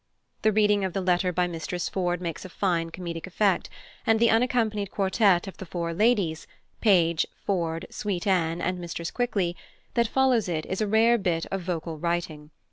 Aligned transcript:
The 0.41 0.51
reading 0.51 0.83
of 0.83 0.93
the 0.93 0.99
letter 0.99 1.31
by 1.31 1.45
Mistress 1.45 1.87
Ford 1.87 2.21
makes 2.21 2.43
a 2.43 2.49
fine 2.49 2.89
comic 2.89 3.27
effect, 3.27 3.69
and 4.03 4.19
the 4.19 4.31
unaccompanied 4.31 4.89
quartet 4.89 5.45
for 5.45 5.51
the 5.51 5.63
four 5.63 5.93
ladies 5.93 6.47
Page, 6.81 7.27
Ford, 7.45 7.85
Sweet 7.91 8.25
Anne, 8.25 8.61
and 8.61 8.79
Mrs 8.79 9.13
Quickly 9.13 9.55
that 9.93 10.07
follows 10.07 10.49
it 10.49 10.65
is 10.65 10.81
a 10.81 10.87
rare 10.87 11.19
bit 11.19 11.45
of 11.51 11.61
vocal 11.61 11.99
writing. 11.99 12.49